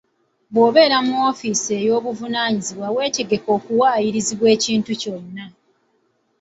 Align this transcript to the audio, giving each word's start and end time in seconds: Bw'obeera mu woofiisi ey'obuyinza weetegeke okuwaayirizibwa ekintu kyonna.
Bw'obeera 0.53 0.97
mu 1.05 1.13
woofiisi 1.21 1.71
ey'obuyinza 1.81 2.85
weetegeke 2.95 3.49
okuwaayirizibwa 3.57 4.47
ekintu 4.55 4.91
kyonna. 5.01 5.45